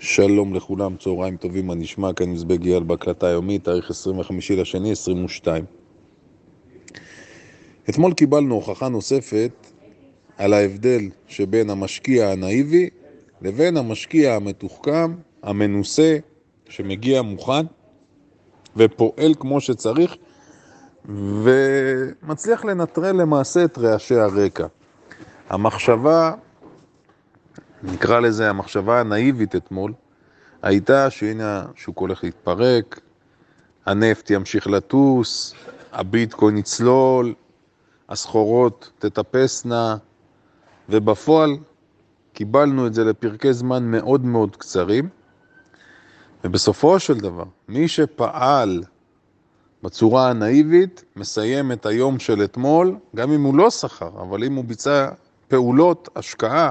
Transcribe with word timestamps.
שלום 0.00 0.54
לכולם, 0.54 0.96
צהריים 0.96 1.36
טובים, 1.36 1.66
מה 1.66 1.74
נשמע? 1.74 2.12
כאן 2.12 2.30
מזבג 2.30 2.64
אייל 2.66 2.82
בהקלטה 2.82 3.26
היומית, 3.26 3.64
תאריך 3.64 3.90
25 3.90 4.50
לשני 4.50 4.92
22. 4.92 5.64
אתמול 7.90 8.12
קיבלנו 8.12 8.54
הוכחה 8.54 8.88
נוספת 8.88 9.50
על 10.36 10.52
ההבדל 10.52 11.00
שבין 11.26 11.70
המשקיע 11.70 12.28
הנאיבי 12.28 12.90
לבין 13.42 13.76
המשקיע 13.76 14.34
המתוחכם, 14.34 15.14
המנוסה, 15.42 16.18
שמגיע 16.68 17.22
מוכן 17.22 17.66
ופועל 18.76 19.34
כמו 19.40 19.60
שצריך 19.60 20.16
ומצליח 21.42 22.64
לנטרל 22.64 23.16
למעשה 23.22 23.64
את 23.64 23.78
רעשי 23.78 24.14
הרקע. 24.14 24.66
המחשבה 25.50 26.32
נקרא 27.82 28.20
לזה 28.20 28.50
המחשבה 28.50 29.00
הנאיבית 29.00 29.56
אתמול, 29.56 29.92
הייתה 30.62 31.10
שהנה 31.10 31.64
השוק 31.74 31.98
הולך 31.98 32.24
להתפרק, 32.24 33.00
הנפט 33.86 34.30
ימשיך 34.30 34.66
לטוס, 34.66 35.54
הביטקוין 35.92 36.58
יצלול, 36.58 37.34
הסחורות 38.08 38.90
תטפסנה, 38.98 39.96
ובפועל 40.88 41.50
קיבלנו 42.32 42.86
את 42.86 42.94
זה 42.94 43.04
לפרקי 43.04 43.52
זמן 43.52 43.84
מאוד 43.84 44.24
מאוד 44.24 44.56
קצרים, 44.56 45.08
ובסופו 46.44 46.98
של 46.98 47.18
דבר, 47.18 47.44
מי 47.68 47.88
שפעל 47.88 48.84
בצורה 49.82 50.30
הנאיבית, 50.30 51.04
מסיים 51.16 51.72
את 51.72 51.86
היום 51.86 52.18
של 52.18 52.44
אתמול, 52.44 52.96
גם 53.16 53.32
אם 53.32 53.42
הוא 53.42 53.54
לא 53.54 53.70
שכר, 53.70 54.10
אבל 54.22 54.44
אם 54.44 54.54
הוא 54.54 54.64
ביצע 54.64 55.08
פעולות, 55.48 56.08
השקעה, 56.16 56.70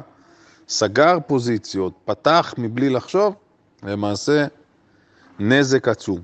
סגר 0.68 1.18
פוזיציות, 1.28 1.94
פתח 2.06 2.54
מבלי 2.58 2.90
לחשוב, 2.90 3.36
למעשה 3.84 4.46
נזק 5.40 5.88
עצום. 5.88 6.22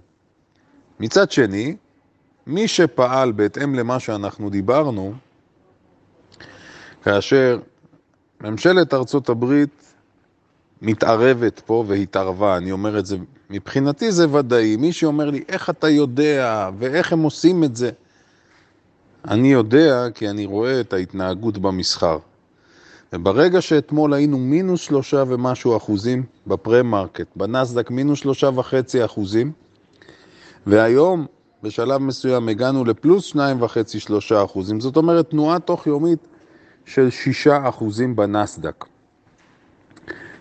מצד 0.99 1.31
שני, 1.31 1.75
מי 2.47 2.67
שפעל 2.67 3.31
בהתאם 3.31 3.75
למה 3.75 3.99
שאנחנו 3.99 4.49
דיברנו, 4.49 5.13
כאשר 7.03 7.59
ממשלת 8.41 8.93
ארצות 8.93 9.29
הברית 9.29 9.93
מתערבת 10.81 11.59
פה 11.59 11.83
והתערבה, 11.87 12.57
אני 12.57 12.71
אומר 12.71 12.99
את 12.99 13.05
זה, 13.05 13.17
מבחינתי 13.49 14.11
זה 14.11 14.29
ודאי, 14.29 14.75
מי 14.75 14.93
שאומר 14.93 15.29
לי 15.29 15.43
איך 15.47 15.69
אתה 15.69 15.89
יודע 15.89 16.69
ואיך 16.77 17.13
הם 17.13 17.23
עושים 17.23 17.63
את 17.63 17.75
זה, 17.75 17.91
אני 19.27 19.51
יודע 19.51 20.09
כי 20.15 20.29
אני 20.29 20.45
רואה 20.45 20.79
את 20.79 20.93
ההתנהגות 20.93 21.57
במסחר. 21.57 22.17
וברגע 23.13 23.61
שאתמול 23.61 24.13
היינו 24.13 24.37
מינוס 24.37 24.81
שלושה 24.81 25.23
ומשהו 25.27 25.77
אחוזים 25.77 26.23
בפרה-מרקט, 26.47 27.27
בנסדק 27.35 27.91
מינוס 27.91 28.19
שלושה 28.19 28.49
וחצי 28.55 29.05
אחוזים, 29.05 29.51
והיום 30.67 31.25
בשלב 31.63 32.01
מסוים 32.01 32.49
הגענו 32.49 32.85
לפלוס 32.85 33.25
שניים 33.25 33.61
וחצי 33.61 33.99
שלושה 33.99 34.43
אחוזים, 34.43 34.79
זאת 34.79 34.97
אומרת 34.97 35.29
תנועה 35.29 35.59
תוך 35.59 35.87
יומית 35.87 36.27
של 36.85 37.09
שישה 37.09 37.69
אחוזים 37.69 38.15
בנסדק. 38.15 38.85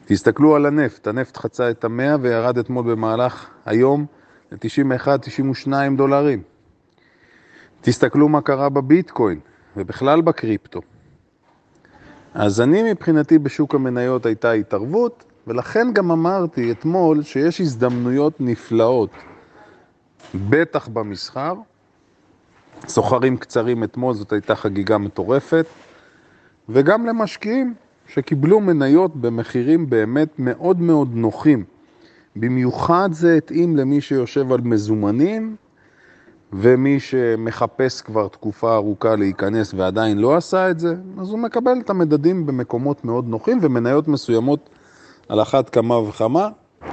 תסתכלו 0.04 0.56
על 0.56 0.66
הנפט, 0.66 1.06
הנפט 1.06 1.36
חצה 1.36 1.70
את 1.70 1.84
המאה 1.84 2.16
וירד 2.20 2.58
אתמול 2.58 2.84
במהלך 2.84 3.46
היום 3.66 4.06
ל-91-92 4.52 5.72
דולרים. 5.96 6.42
תסתכלו 7.80 8.28
מה 8.28 8.40
קרה 8.40 8.68
בביטקוין 8.68 9.40
ובכלל 9.76 10.20
בקריפטו. 10.20 10.80
אז 12.34 12.60
אני 12.60 12.92
מבחינתי 12.92 13.38
בשוק 13.38 13.74
המניות 13.74 14.26
הייתה 14.26 14.52
התערבות, 14.52 15.24
ולכן 15.46 15.92
גם 15.92 16.10
אמרתי 16.10 16.72
אתמול 16.72 17.22
שיש 17.22 17.60
הזדמנויות 17.60 18.40
נפלאות, 18.40 19.10
בטח 20.34 20.88
במסחר. 20.88 21.54
סוחרים 22.88 23.36
קצרים 23.36 23.84
אתמול, 23.84 24.14
זאת 24.14 24.32
הייתה 24.32 24.54
חגיגה 24.54 24.98
מטורפת, 24.98 25.66
וגם 26.68 27.06
למשקיעים 27.06 27.74
שקיבלו 28.08 28.60
מניות 28.60 29.16
במחירים 29.16 29.90
באמת 29.90 30.28
מאוד 30.38 30.80
מאוד 30.80 31.08
נוחים. 31.14 31.64
במיוחד 32.36 33.08
זה 33.12 33.36
התאים 33.36 33.76
למי 33.76 34.00
שיושב 34.00 34.52
על 34.52 34.60
מזומנים 34.60 35.56
ומי 36.52 37.00
שמחפש 37.00 38.00
כבר 38.00 38.28
תקופה 38.28 38.74
ארוכה 38.74 39.16
להיכנס 39.16 39.74
ועדיין 39.74 40.18
לא 40.18 40.36
עשה 40.36 40.70
את 40.70 40.78
זה, 40.78 40.94
אז 41.20 41.30
הוא 41.30 41.38
מקבל 41.38 41.72
את 41.80 41.90
המדדים 41.90 42.46
במקומות 42.46 43.04
מאוד 43.04 43.28
נוחים 43.28 43.58
ומניות 43.62 44.08
מסוימות 44.08 44.68
על 45.28 45.42
אחת 45.42 45.70
כמה 45.70 45.98
וכמה. 45.98 46.48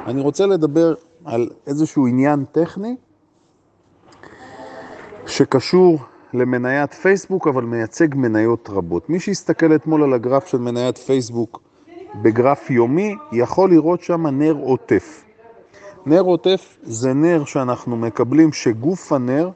אני 0.06 0.22
רוצה 0.22 0.46
לדבר 0.46 0.94
על 1.26 1.50
איזשהו 1.68 2.08
עניין 2.08 2.46
טכני 2.52 2.96
שקשור 5.26 6.00
למניית 6.34 6.94
פייסבוק, 6.94 7.48
אבל 7.48 7.64
מייצג 7.64 8.16
מניות 8.16 8.70
רבות. 8.70 9.10
מי 9.10 9.20
שיסתכל 9.20 9.76
אתמול 9.76 10.04
על 10.04 10.14
הגרף 10.14 10.48
של 10.48 10.58
מניית 10.58 10.98
פייסבוק 10.98 11.62
בגרף 12.22 12.70
יומי, 12.70 13.16
יכול 13.32 13.70
לראות 13.70 14.04
שם 14.04 14.28
נר 14.28 14.54
עוטף. 14.54 15.29
נר 16.06 16.22
עוטף 16.22 16.78
זה 16.84 17.14
נר 17.14 17.46
שאנחנו 17.46 17.98
מקבלים 17.98 18.54
שגוף 18.54 19.12
הנר 19.12 19.50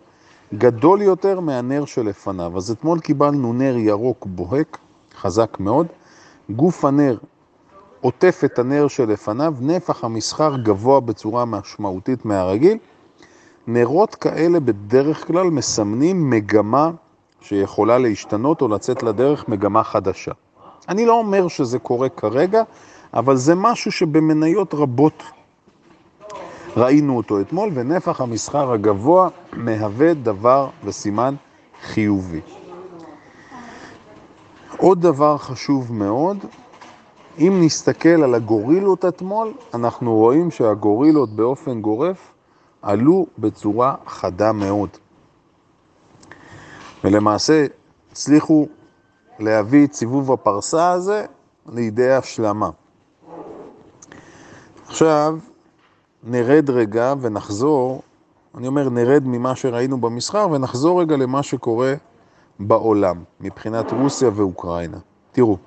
גדול 0.53 1.01
יותר 1.01 1.39
מהנר 1.39 1.85
שלפניו. 1.85 2.57
אז 2.57 2.71
אתמול 2.71 2.99
קיבלנו 2.99 3.53
נר 3.53 3.77
ירוק 3.77 4.25
בוהק, 4.25 4.77
חזק 5.15 5.59
מאוד. 5.59 5.87
גוף 6.49 6.85
הנר 6.85 7.17
עוטף 8.01 8.41
את 8.45 8.59
הנר 8.59 8.87
שלפניו, 8.87 9.53
נפח 9.61 10.03
המסחר 10.03 10.57
גבוה 10.57 10.99
בצורה 10.99 11.45
משמעותית 11.45 12.25
מהרגיל. 12.25 12.77
נרות 13.67 14.15
כאלה 14.15 14.59
בדרך 14.59 15.27
כלל 15.27 15.49
מסמנים 15.49 16.29
מגמה 16.29 16.91
שיכולה 17.41 17.97
להשתנות 17.97 18.61
או 18.61 18.67
לצאת 18.67 19.03
לדרך 19.03 19.49
מגמה 19.49 19.83
חדשה. 19.83 20.31
אני 20.89 21.05
לא 21.05 21.13
אומר 21.13 21.47
שזה 21.47 21.79
קורה 21.79 22.09
כרגע, 22.09 22.63
אבל 23.13 23.35
זה 23.35 23.55
משהו 23.55 23.91
שבמניות 23.91 24.73
רבות 24.73 25.23
ראינו 26.77 27.17
אותו 27.17 27.41
אתמול, 27.41 27.69
ונפח 27.73 28.21
המסחר 28.21 28.71
הגבוה 28.71 29.29
מהווה 29.53 30.13
דבר 30.13 30.69
וסימן 30.83 31.35
חיובי. 31.83 32.41
עוד 34.77 35.01
דבר 35.01 35.37
חשוב 35.37 35.93
מאוד, 35.93 36.37
אם 37.39 37.59
נסתכל 37.61 38.23
על 38.23 38.35
הגורילות 38.35 39.05
אתמול, 39.05 39.53
אנחנו 39.73 40.15
רואים 40.15 40.51
שהגורילות 40.51 41.29
באופן 41.29 41.81
גורף 41.81 42.33
עלו 42.81 43.25
בצורה 43.37 43.95
חדה 44.07 44.51
מאוד. 44.51 44.89
ולמעשה 47.03 47.65
הצליחו 48.11 48.67
להביא 49.39 49.85
את 49.85 49.93
סיבוב 49.93 50.31
הפרסה 50.31 50.91
הזה 50.91 51.25
לידי 51.73 52.11
השלמה. 52.11 52.69
עכשיו, 54.87 55.37
נרד 56.23 56.69
רגע 56.69 57.13
ונחזור, 57.21 58.01
אני 58.57 58.67
אומר 58.67 58.89
נרד 58.89 59.23
ממה 59.25 59.55
שראינו 59.55 59.97
במסחר 60.01 60.47
ונחזור 60.51 61.01
רגע 61.01 61.17
למה 61.17 61.43
שקורה 61.43 61.93
בעולם, 62.59 63.23
מבחינת 63.41 63.91
רוסיה 63.91 64.29
ואוקראינה. 64.33 64.97
תראו, 65.31 65.57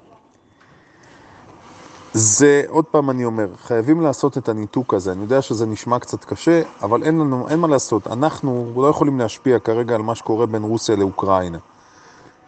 זה, 2.13 2.63
עוד 2.69 2.85
פעם 2.85 3.11
אני 3.11 3.25
אומר, 3.25 3.49
חייבים 3.57 4.01
לעשות 4.01 4.39
את 4.39 4.49
הניתוק 4.49 4.95
הזה. 4.95 5.13
אני 5.13 5.23
יודע 5.23 5.43
שזה 5.43 5.67
נשמע 5.67 5.99
קצת 5.99 6.25
קשה, 6.25 6.63
אבל 6.83 7.03
אין 7.03 7.19
לנו, 7.19 7.49
אין 7.49 7.59
מה 7.59 7.69
לעשות. 7.69 8.07
אנחנו 8.07 8.73
לא 8.77 8.87
יכולים 8.87 9.19
להשפיע 9.19 9.59
כרגע 9.59 9.95
על 9.95 10.03
מה 10.03 10.15
שקורה 10.15 10.47
בין 10.47 10.63
רוסיה 10.63 10.97
לאוקראינה. 10.97 11.59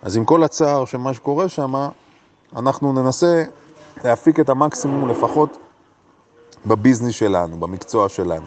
אז 0.03 0.17
עם 0.17 0.25
כל 0.25 0.43
הצער 0.43 0.85
של 0.85 0.99
מה 0.99 1.15
שקורה 1.15 1.49
שם, 1.49 1.89
אנחנו 2.57 2.93
ננסה 2.93 3.45
להפיק 4.05 4.41
את 4.41 4.49
המקסימום 4.49 5.09
לפחות 5.09 5.57
בביזנס 6.69 7.15
שלנו, 7.15 7.61
במקצוע 7.61 8.09
שלנו. 8.09 8.47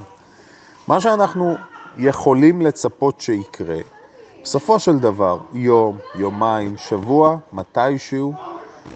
מה 0.87 1.01
שאנחנו 1.01 1.55
יכולים 1.97 2.61
לצפות 2.61 3.21
שיקרה, 3.21 3.77
בסופו 4.43 4.79
של 4.79 4.99
דבר, 4.99 5.39
יום, 5.53 5.97
יומיים, 6.15 6.77
שבוע, 6.77 7.37
מתישהו, 7.53 8.33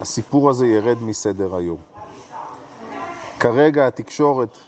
הסיפור 0.00 0.50
הזה 0.50 0.66
ירד 0.66 1.02
מסדר 1.02 1.56
היום. 1.56 1.78
כרגע 3.40 3.86
התקשורת 3.86 4.58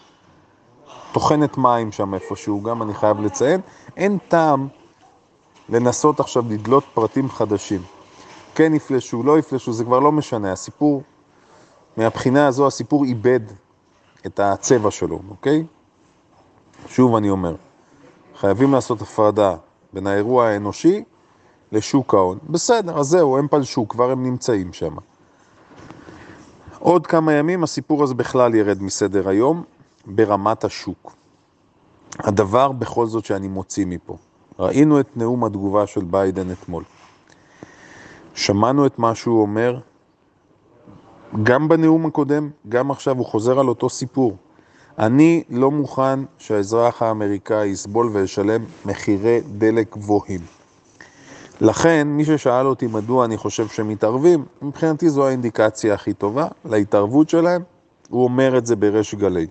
טוחנת 1.13 1.59
מים 1.59 1.93
שם 1.93 2.15
איפשהו, 2.15 2.63
גם 2.63 2.83
אני 2.83 2.95
חייב 2.95 3.21
לציין, 3.21 3.61
אין 3.97 4.19
טעם 4.29 4.69
לנסות 5.69 6.21
עכשיו 6.21 6.45
לדלות 6.51 6.85
פרטים 6.95 7.31
חדשים. 7.31 7.83
כן 8.55 8.75
יפלשו, 8.75 9.23
לא 9.23 9.39
יפלשו, 9.39 9.73
זה 9.73 9.85
כבר 9.85 10.01
לא 10.01 10.13
משנה. 10.13 10.53
הסיפור, 10.53 11.03
מהבחינה 11.97 12.47
הזו, 12.47 12.67
הסיפור 12.67 13.05
איבד 13.05 13.41
את 14.29 14.41
הצבע 14.41 14.91
שלו, 14.91 15.21
אוקיי? 15.31 15.67
שוב 16.89 17.17
אני 17.17 17.31
אומר, 17.31 17.55
חייבים 18.37 18.73
לעשות 18.73 19.03
הפרדה 19.03 19.57
בין 19.93 20.07
האירוע 20.07 20.47
האנושי 20.47 21.05
לשוק 21.73 22.15
ההון. 22.15 22.39
בסדר, 22.51 22.99
אז 22.99 23.07
זהו, 23.07 23.39
הם 23.39 23.49
פלשו, 23.49 23.89
כבר 23.89 24.11
הם 24.11 24.23
נמצאים 24.23 24.73
שם. 24.73 24.97
עוד 26.79 27.07
כמה 27.07 27.33
ימים 27.33 27.63
הסיפור 27.63 28.03
הזה 28.05 28.15
בכלל 28.15 28.55
ירד 28.55 28.83
מסדר 28.83 29.29
היום, 29.29 29.65
ברמת 30.07 30.65
השוק. 30.65 31.13
הדבר 32.19 32.73
בכל 32.73 33.07
זאת 33.07 33.25
שאני 33.25 33.49
מוציא 33.49 33.87
מפה, 33.87 34.17
ראינו 34.59 35.01
את 35.01 35.17
נאום 35.17 35.45
התגובה 35.45 35.87
של 35.87 36.05
ביידן 36.05 36.51
אתמול. 36.51 36.85
שמענו 38.35 38.87
את 38.87 38.99
מה 38.99 39.15
שהוא 39.15 39.43
אומר, 39.43 39.81
גם 41.43 41.69
בנאום 41.69 42.07
הקודם, 42.07 42.51
גם 42.69 42.91
עכשיו 42.91 43.19
הוא 43.19 43.27
חוזר 43.27 43.59
על 43.59 43.69
אותו 43.69 43.89
סיפור. 43.89 44.37
אני 44.99 45.43
לא 45.51 45.71
מוכן 45.71 46.21
שהאזרח 46.39 47.03
האמריקאי 47.03 47.67
יסבול 47.67 48.11
וישלם 48.13 48.65
מחירי 48.85 49.41
דלק 49.59 49.97
גבוהים. 49.97 50.41
לכן, 51.61 52.09
מי 52.09 52.25
ששאל 52.25 52.67
אותי 52.67 52.87
מדוע 52.87 53.25
אני 53.25 53.37
חושב 53.37 53.69
שהם 53.69 53.89
מתערבים, 53.89 54.45
מבחינתי 54.63 55.11
זו 55.11 55.27
האינדיקציה 55.27 55.95
הכי 55.95 56.13
טובה 56.13 56.47
להתערבות 56.65 57.29
שלהם, 57.29 57.63
הוא 58.09 58.25
אומר 58.25 58.59
את 58.59 58.67
זה 58.67 58.77
בריש 58.77 59.15
גלי. 59.15 59.47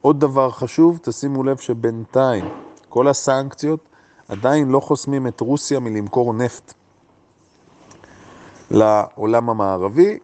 עוד 0.00 0.20
דבר 0.20 0.50
חשוב, 0.50 0.98
תשימו 1.02 1.44
לב 1.44 1.56
שבינתיים 1.56 2.44
כל 2.88 3.08
הסנקציות 3.08 3.80
עדיין 4.28 4.68
לא 4.68 4.80
חוסמים 4.80 5.26
את 5.26 5.40
רוסיה 5.40 5.80
מלמכור 5.80 6.34
נפט 6.34 6.74
לעולם 8.70 9.50
המערבי. 9.50 10.18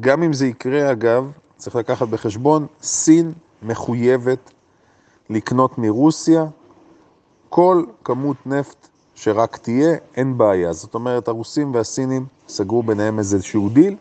גם 0.00 0.22
אם 0.22 0.32
זה 0.32 0.46
יקרה, 0.46 0.92
אגב, 0.92 1.30
צריך 1.56 1.76
לקחת 1.76 2.08
בחשבון, 2.08 2.66
סין 2.82 3.32
מחויבת 3.62 4.50
לקנות 5.30 5.78
מרוסיה 5.78 6.44
כל 7.48 7.84
כמות 8.04 8.36
נפט 8.46 8.88
שרק 9.14 9.56
תהיה, 9.56 9.96
אין 10.16 10.38
בעיה. 10.38 10.72
זאת 10.72 10.94
אומרת, 10.94 11.28
הרוסים 11.28 11.74
והסינים 11.74 12.26
סגרו 12.48 12.82
ביניהם 12.82 13.18
איזשהו 13.18 13.68
דיל, 13.68 13.96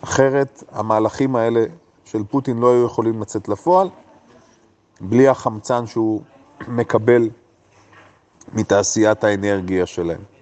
אחרת 0.00 0.62
המהלכים 0.72 1.36
האלה 1.36 1.64
של 2.04 2.24
פוטין 2.24 2.58
לא 2.58 2.72
היו 2.72 2.86
יכולים 2.86 3.20
לצאת 3.20 3.48
לפועל, 3.48 3.88
בלי 5.00 5.28
החמצן 5.28 5.86
שהוא 5.86 6.22
מקבל 6.68 7.28
מתעשיית 8.52 9.24
האנרגיה 9.24 9.86
שלהם. 9.86 10.35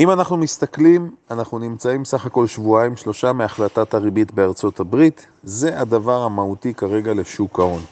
אם 0.00 0.10
אנחנו 0.10 0.36
מסתכלים, 0.36 1.10
אנחנו 1.30 1.58
נמצאים 1.58 2.04
סך 2.04 2.26
הכל 2.26 2.46
שבועיים, 2.46 2.96
שלושה 2.96 3.32
מהחלטת 3.32 3.94
הריבית 3.94 4.32
בארצות 4.32 4.80
הברית, 4.80 5.26
זה 5.42 5.80
הדבר 5.80 6.22
המהותי 6.22 6.74
כרגע 6.74 7.14
לשוק 7.14 7.58
ההון. 7.58 7.82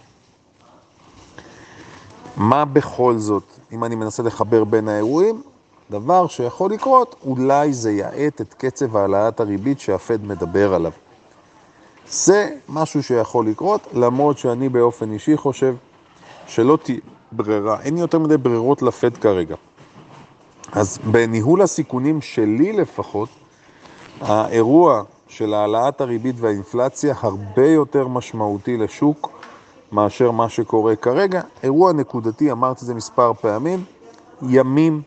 מה 2.36 2.64
בכל 2.64 3.18
זאת, 3.18 3.42
אם 3.72 3.84
אני 3.84 3.94
מנסה 3.94 4.22
לחבר 4.22 4.64
בין 4.64 4.88
האירועים, 4.88 5.42
דבר 5.90 6.26
שיכול 6.26 6.72
לקרות, 6.72 7.16
אולי 7.24 7.72
זה 7.72 7.92
יעט 7.92 8.40
את 8.40 8.54
קצב 8.54 8.96
העלאת 8.96 9.40
הריבית 9.40 9.80
שהפד 9.80 10.24
מדבר 10.24 10.74
עליו. 10.74 10.92
זה 12.10 12.50
משהו 12.68 13.02
שיכול 13.02 13.46
לקרות, 13.46 13.86
למרות 13.92 14.38
שאני 14.38 14.68
באופן 14.68 15.12
אישי 15.12 15.36
חושב 15.36 15.74
שלא 16.46 16.78
תהיה 16.82 16.98
ברירה, 17.32 17.80
אין 17.80 17.96
יותר 17.96 18.18
מדי 18.18 18.36
ברירות 18.36 18.82
לפד 18.82 19.16
כרגע. 19.16 19.54
אז 20.76 20.98
בניהול 21.10 21.62
הסיכונים 21.62 22.20
שלי 22.20 22.72
לפחות, 22.72 23.28
האירוע 24.20 25.02
של 25.28 25.54
העלאת 25.54 26.00
הריבית 26.00 26.36
והאינפלציה 26.38 27.14
הרבה 27.20 27.66
יותר 27.66 28.08
משמעותי 28.08 28.76
לשוק 28.76 29.30
מאשר 29.92 30.30
מה 30.30 30.48
שקורה 30.48 30.96
כרגע. 30.96 31.40
אירוע 31.62 31.92
נקודתי, 31.92 32.52
אמרתי 32.52 32.80
את 32.80 32.86
זה 32.86 32.94
מספר 32.94 33.32
פעמים, 33.40 33.84
ימים, 34.42 35.02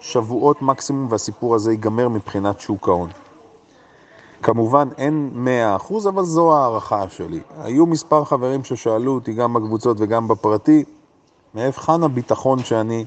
שבועות 0.00 0.62
מקסימום 0.62 1.06
והסיפור 1.10 1.54
הזה 1.54 1.70
ייגמר 1.70 2.08
מבחינת 2.08 2.60
שוק 2.60 2.88
ההון. 2.88 3.10
כמובן 4.42 4.88
אין 4.98 5.46
100%, 5.78 6.08
אבל 6.08 6.24
זו 6.24 6.56
הערכה 6.56 7.04
שלי. 7.08 7.40
היו 7.58 7.86
מספר 7.86 8.24
חברים 8.24 8.64
ששאלו 8.64 9.14
אותי 9.14 9.32
גם 9.32 9.54
בקבוצות 9.54 9.96
וגם 10.00 10.28
בפרטי, 10.28 10.84
מהיכן 11.54 12.02
הביטחון 12.02 12.58
שאני 12.58 13.04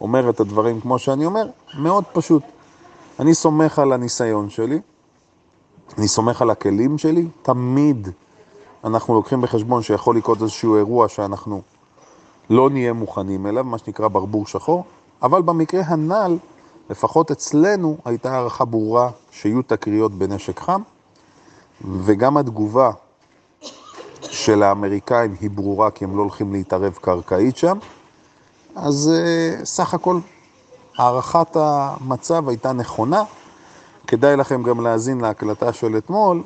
אומר 0.00 0.30
את 0.30 0.40
הדברים 0.40 0.80
כמו 0.80 0.98
שאני 0.98 1.26
אומר? 1.26 1.46
מאוד 1.78 2.04
פשוט. 2.12 2.42
אני 3.20 3.34
סומך 3.34 3.78
על 3.78 3.92
הניסיון 3.92 4.50
שלי, 4.50 4.80
אני 5.98 6.08
סומך 6.08 6.42
על 6.42 6.50
הכלים 6.50 6.98
שלי, 6.98 7.28
תמיד 7.42 8.08
אנחנו 8.84 9.14
לוקחים 9.14 9.40
בחשבון 9.40 9.82
שיכול 9.82 10.16
לקרות 10.16 10.42
איזשהו 10.42 10.76
אירוע 10.76 11.08
שאנחנו 11.08 11.62
לא 12.50 12.70
נהיה 12.70 12.92
מוכנים 12.92 13.46
אליו, 13.46 13.64
מה 13.64 13.78
שנקרא 13.78 14.08
ברבור 14.08 14.46
שחור, 14.46 14.84
אבל 15.22 15.42
במקרה 15.42 15.82
הנ"ל, 15.86 16.38
לפחות 16.90 17.30
אצלנו, 17.30 17.96
הייתה 18.04 18.32
הערכה 18.32 18.64
ברורה 18.64 19.10
שיהיו 19.30 19.62
תקריות 19.62 20.12
בנשק 20.12 20.60
חם, 20.60 20.82
וגם 21.84 22.36
התגובה 22.36 22.90
של 24.20 24.62
האמריקאים 24.62 25.34
היא 25.40 25.50
ברורה, 25.50 25.90
כי 25.90 26.04
הם 26.04 26.16
לא 26.16 26.22
הולכים 26.22 26.52
להתערב 26.52 26.98
קרקעית 27.00 27.56
שם. 27.56 27.78
אז 28.76 29.10
uh, 29.12 29.64
סך 29.64 29.94
הכל 29.94 30.18
הערכת 30.98 31.56
המצב 31.56 32.48
הייתה 32.48 32.72
נכונה. 32.72 33.22
כדאי 34.06 34.36
לכם 34.36 34.62
גם 34.62 34.80
להאזין 34.80 35.20
להקלטה 35.20 35.72
של 35.72 35.96
אתמול, 35.96 36.42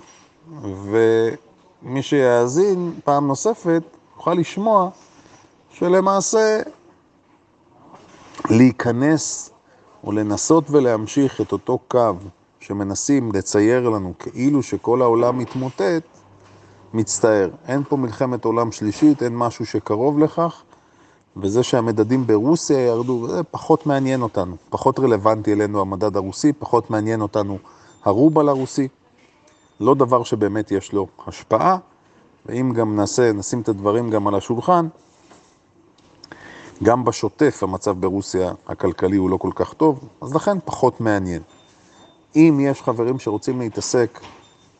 ומי 0.62 2.02
שיאזין 2.02 2.92
פעם 3.04 3.26
נוספת 3.26 3.82
יוכל 4.16 4.34
לשמוע 4.34 4.90
שלמעשה 5.70 6.60
להיכנס 8.50 9.50
או 10.04 10.12
לנסות 10.12 10.70
ולהמשיך 10.70 11.40
את 11.40 11.52
אותו 11.52 11.78
קו 11.88 12.12
שמנסים 12.60 13.32
לצייר 13.32 13.88
לנו 13.88 14.12
כאילו 14.18 14.62
שכל 14.62 15.02
העולם 15.02 15.38
מתמוטט, 15.38 16.02
מצטער. 16.94 17.50
אין 17.68 17.82
פה 17.88 17.96
מלחמת 17.96 18.44
עולם 18.44 18.72
שלישית, 18.72 19.22
אין 19.22 19.36
משהו 19.36 19.66
שקרוב 19.66 20.18
לכך, 20.18 20.62
וזה 21.36 21.62
שהמדדים 21.62 22.26
ברוסיה 22.26 22.80
ירדו, 22.80 23.28
זה 23.28 23.42
פחות 23.42 23.86
מעניין 23.86 24.22
אותנו, 24.22 24.56
פחות 24.70 24.98
רלוונטי 24.98 25.52
אלינו 25.52 25.80
המדד 25.80 26.16
הרוסי, 26.16 26.52
פחות 26.52 26.90
מעניין 26.90 27.20
אותנו 27.20 27.58
הרובל 28.04 28.48
הרוסי, 28.48 28.88
לא 29.80 29.94
דבר 29.94 30.24
שבאמת 30.24 30.70
יש 30.70 30.92
לו 30.92 31.06
השפעה, 31.26 31.76
ואם 32.46 32.72
גם 32.72 32.96
נעשה, 32.96 33.32
נשים 33.32 33.60
את 33.60 33.68
הדברים 33.68 34.10
גם 34.10 34.28
על 34.28 34.34
השולחן, 34.34 34.88
גם 36.82 37.04
בשוטף 37.04 37.58
המצב 37.62 38.00
ברוסיה 38.00 38.52
הכלכלי 38.66 39.16
הוא 39.16 39.30
לא 39.30 39.36
כל 39.36 39.50
כך 39.54 39.72
טוב, 39.72 40.08
אז 40.20 40.34
לכן 40.34 40.58
פחות 40.64 41.00
מעניין. 41.00 41.42
אם 42.36 42.58
יש 42.62 42.82
חברים 42.82 43.18
שרוצים 43.18 43.60
להתעסק 43.60 44.20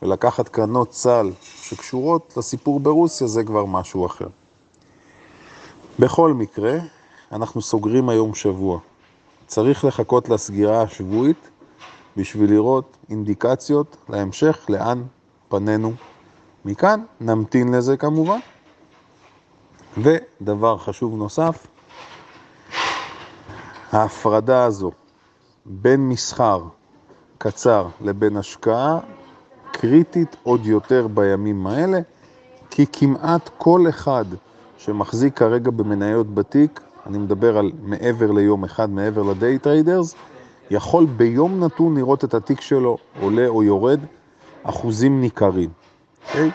ולקחת 0.03 0.49
קרנות 0.49 0.93
סל 0.93 1.31
שקשורות 1.41 2.35
לסיפור 2.37 2.81
ברוסיה, 2.81 3.27
זה 3.27 3.45
כבר 3.45 3.65
משהו 3.65 4.07
אחר. 4.07 4.27
בכל 6.01 6.33
מקרה, 6.33 6.79
אנחנו 7.33 7.63
סוגרים 7.63 8.09
היום 8.09 8.35
שבוע. 8.35 8.79
צריך 9.47 9.85
לחכות 9.85 10.29
לסגירה 10.29 10.83
השבועית 10.83 11.51
בשביל 12.17 12.51
לראות 12.51 12.97
אינדיקציות 13.11 13.97
להמשך, 14.09 14.67
לאן 14.69 15.03
פנינו 15.49 15.93
מכאן. 16.65 17.05
נמתין 17.21 17.75
לזה 17.75 17.97
כמובן. 17.97 18.39
ודבר 19.99 20.79
חשוב 20.79 21.15
נוסף, 21.15 21.67
ההפרדה 23.93 24.65
הזו 24.65 24.91
בין 25.67 26.09
מסחר 26.09 26.63
קצר 27.39 27.87
לבין 28.01 28.37
השקעה 28.37 28.99
קריטית 29.73 30.37
עוד 30.43 30.67
יותר 30.67 31.07
בימים 31.07 31.67
האלה, 31.67 31.99
כי 32.71 32.87
כמעט 32.93 33.51
כל 33.59 33.89
אחד 33.89 34.25
שמחזיק 34.85 35.37
כרגע 35.37 35.71
במניות 35.71 36.35
בתיק, 36.35 36.81
אני 37.07 37.19
מדבר 37.19 37.59
על 37.59 37.73
מעבר 37.83 38.31
ליום 38.31 38.65
אחד, 38.65 38.91
מעבר 38.91 39.23
ל 39.23 39.32
day 39.32 39.59
traders, 39.59 40.15
יכול 40.71 41.07
ביום 41.07 41.65
נתון 41.65 41.97
לראות 41.97 42.25
את 42.25 42.35
התיק 42.35 42.61
שלו 42.61 42.97
עולה 43.21 43.49
או 43.49 43.63
יורד 43.63 44.01
אחוזים 44.63 45.21
ניכרים. 45.21 45.71
Okay? 45.71 46.29
אוקיי? 46.29 46.51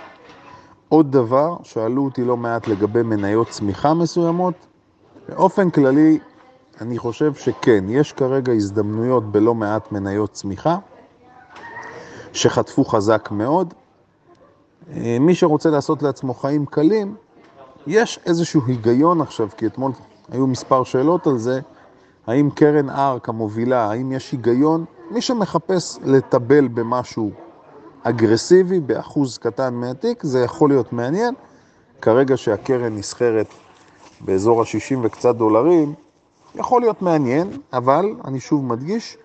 עוד 0.90 1.12
דבר, 1.12 1.58
שאלו 1.64 2.06
אותי 2.06 2.24
לא 2.24 2.38
מעט 2.38 2.68
לגבי 2.68 3.02
מניות 3.02 3.50
צמיחה 3.50 3.94
מסוימות, 3.94 4.54
באופן 5.30 5.70
כללי 5.70 6.20
אני 6.82 6.98
חושב 6.98 7.34
שכן, 7.34 7.86
יש 7.90 8.14
כרגע 8.14 8.54
הזדמנויות 8.54 9.32
בלא 9.32 9.56
מעט 9.56 9.92
מניות 9.92 10.32
צמיחה 10.32 10.78
שחטפו 12.34 12.86
חזק 12.86 13.30
מאוד. 13.32 13.74
אה, 14.94 15.18
מי 15.20 15.36
שרוצה 15.36 15.70
לעשות 15.70 16.04
לעצמו 16.04 16.34
חיים 16.34 16.66
קלים, 16.66 17.16
יש 17.88 18.20
איזשהו 18.26 18.62
היגיון 18.68 19.22
עכשיו, 19.22 19.50
כי 19.58 19.68
אתמול 19.68 19.92
היו 20.32 20.48
מספר 20.48 20.84
שאלות 20.84 21.28
על 21.28 21.38
זה, 21.38 21.60
האם 22.28 22.50
קרן 22.50 22.90
ארק 22.90 23.30
המובילה, 23.30 23.92
האם 23.92 24.12
יש 24.12 24.32
היגיון? 24.32 24.86
מי 25.12 25.22
שמחפש 25.22 25.98
לטבל 26.04 26.68
במשהו 26.68 27.32
אגרסיבי, 28.04 28.80
באחוז 28.80 29.38
קטן 29.38 29.74
מהתיק, 29.74 30.24
זה 30.24 30.40
יכול 30.40 30.70
להיות 30.70 30.94
מעניין. 30.94 31.34
כרגע 32.02 32.38
שהקרן 32.38 32.96
נסחרת 32.96 33.48
באזור 34.22 34.62
ה-60 34.62 34.98
וקצת 35.04 35.36
דולרים, 35.36 35.94
יכול 36.56 36.82
להיות 36.82 37.02
מעניין, 37.02 37.48
אבל 37.74 38.16
אני 38.26 38.40
שוב 38.40 38.66
מדגיש, 38.66 39.18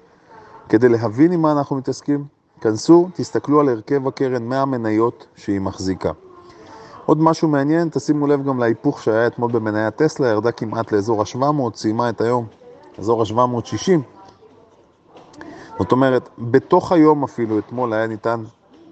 כדי 0.68 0.88
להבין 0.88 1.32
עם 1.32 1.42
מה 1.42 1.52
אנחנו 1.52 1.76
מתעסקים, 1.76 2.24
כנסו, 2.60 3.08
תסתכלו 3.14 3.60
על 3.60 3.68
הרכב 3.68 4.08
הקרן 4.08 4.42
מהמניות 4.42 5.26
שהיא 5.36 5.60
מחזיקה. 5.60 6.12
עוד 7.06 7.20
משהו 7.20 7.48
מעניין, 7.48 7.88
תשימו 7.88 8.26
לב 8.26 8.44
גם 8.44 8.58
להיפוך 8.58 9.02
שהיה 9.02 9.26
אתמול 9.26 9.50
במניית 9.52 9.96
טסלה, 9.96 10.28
ירדה 10.28 10.52
כמעט 10.52 10.92
לאזור 10.92 11.20
ה-700, 11.22 11.76
סיימה 11.76 12.08
את 12.08 12.20
היום, 12.20 12.46
אזור 12.98 13.22
ה-760. 13.22 14.00
זאת 15.78 15.92
אומרת, 15.92 16.28
בתוך 16.38 16.92
היום 16.92 17.24
אפילו 17.24 17.58
אתמול 17.58 17.92
היה 17.92 18.06
ניתן 18.06 18.42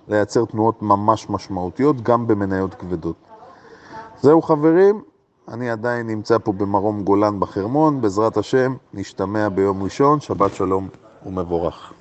לייצר 0.09 0.45
תנועות 0.45 0.83
ממש 0.83 1.31
משמעותיות, 1.31 2.01
גם 2.03 2.27
במניות 2.27 2.75
כבדות. 2.75 3.17
זהו 4.21 4.43
חברים, 4.43 5.03
אני 5.49 5.71
עדיין 5.71 6.07
נמצא 6.07 6.39
פה 6.39 6.53
במרום 6.53 7.05
גולן 7.05 7.41
בחרמון, 7.41 8.01
בעזרת 8.01 8.37
השם, 8.37 8.75
נשתמע 8.95 9.49
ביום 9.49 9.83
ראשון, 9.83 10.21
שבת 10.21 10.55
שלום 10.55 10.89
ומבורך. 11.27 11.93